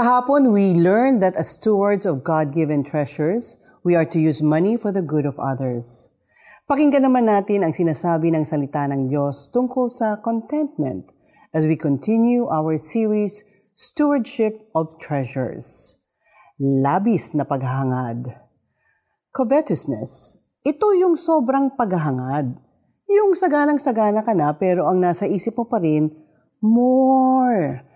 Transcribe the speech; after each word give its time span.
Kahapon, 0.00 0.48
we 0.48 0.72
learned 0.72 1.20
that 1.20 1.36
as 1.36 1.60
stewards 1.60 2.08
of 2.08 2.24
God-given 2.24 2.88
treasures, 2.88 3.60
we 3.84 3.92
are 3.92 4.08
to 4.08 4.16
use 4.16 4.40
money 4.40 4.80
for 4.80 4.88
the 4.88 5.04
good 5.04 5.28
of 5.28 5.36
others. 5.36 6.08
Pakinggan 6.64 7.04
naman 7.04 7.28
natin 7.28 7.60
ang 7.60 7.76
sinasabi 7.76 8.32
ng 8.32 8.40
salita 8.48 8.88
ng 8.88 9.12
Diyos 9.12 9.52
tungkol 9.52 9.92
sa 9.92 10.16
contentment 10.24 11.12
as 11.52 11.68
we 11.68 11.76
continue 11.76 12.48
our 12.48 12.80
series, 12.80 13.44
Stewardship 13.76 14.72
of 14.72 14.96
Treasures. 14.96 16.00
Labis 16.56 17.36
na 17.36 17.44
paghahangad. 17.44 18.40
Covetousness. 19.36 20.40
Ito 20.64 20.96
yung 20.96 21.20
sobrang 21.20 21.76
paghahangad. 21.76 22.56
Yung 23.04 23.36
saganang-sagana 23.36 24.24
ka 24.24 24.32
na 24.32 24.56
pero 24.56 24.88
ang 24.88 24.96
nasa 24.96 25.28
isip 25.28 25.60
mo 25.60 25.68
pa 25.68 25.76
rin, 25.76 26.08
more 26.64 27.89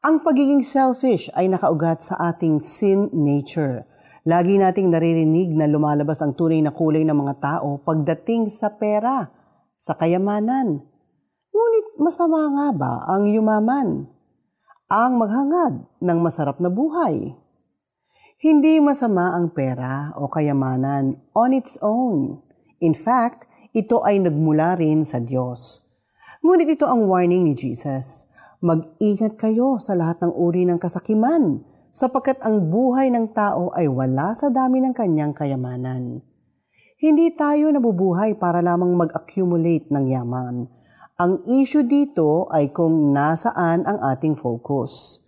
ang 0.00 0.24
pagiging 0.24 0.64
selfish 0.64 1.28
ay 1.36 1.52
nakaugat 1.52 2.00
sa 2.00 2.32
ating 2.32 2.56
sin 2.64 3.12
nature. 3.12 3.84
Lagi 4.24 4.56
nating 4.56 4.88
naririnig 4.88 5.52
na 5.52 5.68
lumalabas 5.68 6.24
ang 6.24 6.32
tunay 6.32 6.64
na 6.64 6.72
kulay 6.72 7.04
ng 7.04 7.12
mga 7.12 7.34
tao 7.36 7.76
pagdating 7.84 8.48
sa 8.48 8.72
pera, 8.80 9.28
sa 9.76 9.92
kayamanan. 10.00 10.80
Ngunit 11.52 11.86
masama 12.00 12.48
nga 12.48 12.68
ba 12.72 12.92
ang 13.12 13.28
yumaman? 13.28 14.08
Ang 14.88 15.12
maghangad 15.20 15.84
ng 16.00 16.18
masarap 16.24 16.56
na 16.64 16.72
buhay. 16.72 17.36
Hindi 18.40 18.80
masama 18.80 19.36
ang 19.36 19.52
pera 19.52 20.16
o 20.16 20.32
kayamanan 20.32 21.20
on 21.36 21.52
its 21.52 21.76
own. 21.84 22.40
In 22.80 22.96
fact, 22.96 23.44
ito 23.76 24.00
ay 24.00 24.16
nagmula 24.16 24.80
rin 24.80 25.04
sa 25.04 25.20
Diyos. 25.20 25.84
Ngunit 26.40 26.72
ito 26.72 26.88
ang 26.88 27.04
warning 27.04 27.44
ni 27.44 27.52
Jesus 27.52 28.29
Mag-ingat 28.60 29.40
kayo 29.40 29.80
sa 29.80 29.96
lahat 29.96 30.20
ng 30.20 30.36
uri 30.36 30.68
ng 30.68 30.76
kasakiman, 30.76 31.64
sapagkat 31.96 32.44
ang 32.44 32.68
buhay 32.68 33.08
ng 33.08 33.32
tao 33.32 33.72
ay 33.72 33.88
wala 33.88 34.36
sa 34.36 34.52
dami 34.52 34.84
ng 34.84 34.92
kanyang 34.92 35.32
kayamanan. 35.32 36.20
Hindi 37.00 37.32
tayo 37.32 37.72
nabubuhay 37.72 38.36
para 38.36 38.60
lamang 38.60 38.92
mag-accumulate 39.00 39.88
ng 39.88 40.04
yaman. 40.12 40.68
Ang 41.16 41.40
issue 41.48 41.88
dito 41.88 42.52
ay 42.52 42.68
kung 42.68 43.16
nasaan 43.16 43.88
ang 43.88 43.96
ating 44.12 44.36
focus. 44.36 45.24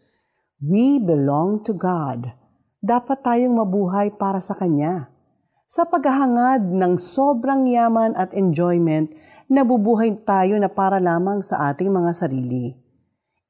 We 0.61 1.01
belong 1.01 1.65
to 1.65 1.73
God. 1.73 2.37
Dapat 2.85 3.25
tayong 3.25 3.57
mabuhay 3.57 4.13
para 4.13 4.45
sa 4.45 4.53
Kanya. 4.53 5.09
Sa 5.65 5.89
paghahangad 5.89 6.69
ng 6.69 7.01
sobrang 7.01 7.65
yaman 7.65 8.13
at 8.13 8.37
enjoyment, 8.37 9.09
nabubuhay 9.49 10.21
tayo 10.21 10.61
na 10.61 10.69
para 10.69 11.01
lamang 11.01 11.41
sa 11.41 11.73
ating 11.73 11.89
mga 11.89 12.13
sarili. 12.13 12.82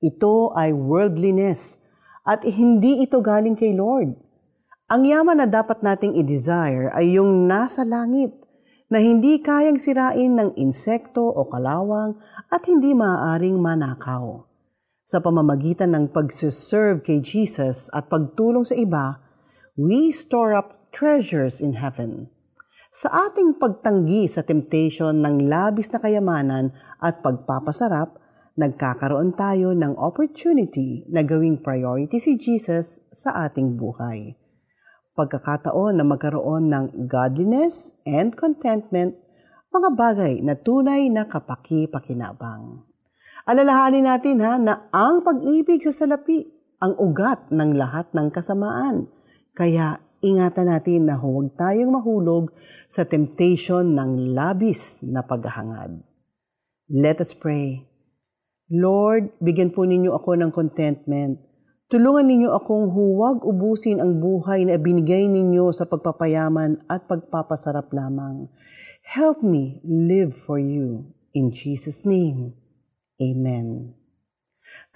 Ito 0.03 0.51
ay 0.59 0.75
worldliness 0.75 1.79
at 2.27 2.43
hindi 2.43 3.07
ito 3.07 3.23
galing 3.23 3.55
kay 3.55 3.71
Lord. 3.71 4.19
Ang 4.91 5.07
yaman 5.07 5.39
na 5.39 5.47
dapat 5.47 5.79
nating 5.81 6.19
i-desire 6.19 6.91
ay 6.91 7.15
yung 7.15 7.47
nasa 7.47 7.87
langit 7.87 8.35
na 8.91 8.99
hindi 8.99 9.39
kayang 9.39 9.79
sirain 9.79 10.37
ng 10.37 10.59
insekto 10.59 11.23
o 11.23 11.47
kalawang 11.47 12.19
at 12.51 12.67
hindi 12.67 12.93
maaaring 12.93 13.57
manakaw. 13.57 14.45
Sa 15.07 15.23
pamamagitan 15.23 15.95
ng 15.95 16.11
pagsiserve 16.11 17.01
kay 17.01 17.23
Jesus 17.23 17.89
at 17.95 18.11
pagtulong 18.11 18.67
sa 18.67 18.75
iba, 18.75 19.23
we 19.79 20.13
store 20.13 20.53
up 20.53 20.93
treasures 20.93 21.63
in 21.63 21.79
heaven. 21.79 22.29
Sa 22.93 23.09
ating 23.09 23.57
pagtanggi 23.57 24.29
sa 24.29 24.45
temptation 24.45 25.25
ng 25.25 25.49
labis 25.49 25.89
na 25.95 25.99
kayamanan 26.03 26.77
at 27.01 27.25
pagpapasarap, 27.25 28.22
nagkakaroon 28.57 29.33
tayo 29.33 29.73
ng 29.73 29.97
opportunity 29.97 31.09
na 31.09 31.25
gawing 31.25 31.61
priority 31.61 32.21
si 32.21 32.37
Jesus 32.37 33.01
sa 33.09 33.49
ating 33.49 33.81
buhay. 33.81 34.37
Pagkakataon 35.13 36.01
na 36.01 36.05
magkaroon 36.05 36.73
ng 36.73 37.09
godliness 37.09 37.93
and 38.09 38.33
contentment, 38.33 39.17
mga 39.73 39.89
bagay 39.97 40.35
na 40.41 40.57
tunay 40.57 41.09
na 41.09 41.29
kapaki-pakinabang. 41.29 42.85
Alalahanin 43.49 44.09
natin 44.09 44.39
ha 44.45 44.55
na 44.57 44.89
ang 44.93 45.25
pag-ibig 45.25 45.85
sa 45.85 45.93
salapi 45.93 46.49
ang 46.81 46.97
ugat 46.97 47.51
ng 47.53 47.77
lahat 47.77 48.09
ng 48.17 48.29
kasamaan. 48.31 49.09
Kaya 49.53 50.01
ingatan 50.23 50.71
natin 50.71 51.11
na 51.11 51.19
huwag 51.19 51.55
tayong 51.59 51.93
mahulog 51.93 52.55
sa 52.89 53.05
temptation 53.05 53.95
ng 53.95 54.33
labis 54.33 55.03
na 55.03 55.21
paghahangad. 55.27 56.01
Let 56.89 57.21
us 57.21 57.35
pray. 57.35 57.92
Lord, 58.73 59.37
bigyan 59.37 59.69
po 59.69 59.85
ninyo 59.85 60.17
ako 60.17 60.33
ng 60.41 60.49
contentment. 60.49 61.37
Tulungan 61.93 62.25
ninyo 62.25 62.57
akong 62.57 62.89
huwag 62.89 63.45
ubusin 63.45 64.01
ang 64.01 64.17
buhay 64.17 64.65
na 64.65 64.81
binigay 64.81 65.29
ninyo 65.29 65.69
sa 65.77 65.85
pagpapayaman 65.85 66.81
at 66.89 67.05
pagpapasarap 67.05 67.93
lamang. 67.93 68.49
Help 69.05 69.45
me 69.45 69.85
live 69.85 70.33
for 70.33 70.57
you. 70.57 71.13
In 71.37 71.53
Jesus' 71.53 72.09
name, 72.09 72.57
Amen. 73.21 73.93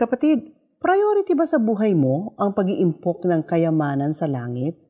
Kapatid, 0.01 0.57
priority 0.81 1.37
ba 1.37 1.45
sa 1.45 1.61
buhay 1.61 1.93
mo 1.93 2.33
ang 2.41 2.57
pag-iimpok 2.57 3.29
ng 3.29 3.45
kayamanan 3.45 4.17
sa 4.17 4.25
langit? 4.25 4.81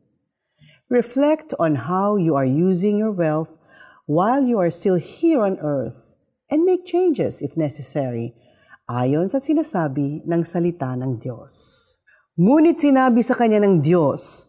Reflect 0.87 1.59
on 1.59 1.91
how 1.91 2.15
you 2.15 2.39
are 2.39 2.47
using 2.47 3.03
your 3.03 3.11
wealth 3.11 3.51
while 4.07 4.47
you 4.47 4.63
are 4.63 4.71
still 4.71 4.95
here 4.95 5.43
on 5.43 5.59
earth 5.59 6.15
and 6.47 6.63
make 6.63 6.87
changes 6.87 7.43
if 7.43 7.59
necessary 7.59 8.31
ayon 8.87 9.27
sa 9.27 9.43
sinasabi 9.43 10.23
ng 10.23 10.43
salita 10.47 10.95
ng 10.95 11.19
Diyos. 11.19 11.55
Ngunit 12.39 12.79
sinabi 12.79 13.19
sa 13.27 13.35
kanya 13.35 13.59
ng 13.67 13.83
Diyos, 13.83 14.47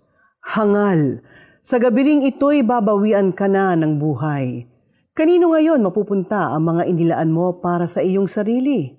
Hangal, 0.54 1.26
sa 1.66 1.82
gabiring 1.82 2.22
ito'y 2.24 2.62
babawian 2.62 3.34
ka 3.34 3.50
na 3.50 3.74
ng 3.74 3.98
buhay. 3.98 4.70
Kanino 5.18 5.58
ngayon 5.58 5.82
mapupunta 5.82 6.54
ang 6.54 6.70
mga 6.70 6.86
inilaan 6.86 7.34
mo 7.34 7.58
para 7.58 7.90
sa 7.90 8.06
iyong 8.06 8.30
sarili? 8.30 8.94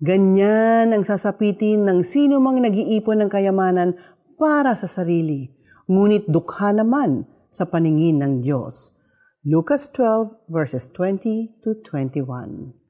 Ganyan 0.00 0.96
ang 0.96 1.04
sasapitin 1.04 1.84
ng 1.84 2.00
sino 2.02 2.40
mang 2.40 2.58
nag-iipon 2.58 3.22
ng 3.22 3.30
kayamanan 3.30 3.94
para 4.40 4.72
sa 4.74 4.88
sarili, 4.88 5.52
ngunit 5.86 6.26
dukha 6.26 6.72
naman 6.72 7.28
sa 7.52 7.68
paningin 7.68 8.24
ng 8.24 8.34
Diyos. 8.40 8.90
Lucas 9.44 9.92
12 9.92 10.48
verses 10.48 10.88
20 10.90 11.60
to 11.60 11.76
21. 11.84 12.81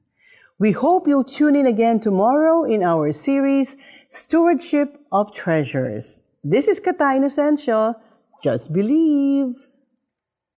We 0.63 0.71
hope 0.71 1.09
you'll 1.09 1.25
tune 1.25 1.57
in 1.57 1.65
again 1.65 1.99
tomorrow 1.99 2.63
in 2.63 2.83
our 2.83 3.11
series, 3.11 3.75
Stewardship 4.09 4.97
of 5.11 5.33
Treasures. 5.35 6.21
This 6.41 6.69
is 6.69 6.79
Kata 6.79 7.19
Inocencio. 7.19 7.95
Just 8.41 8.71
believe. 8.71 9.67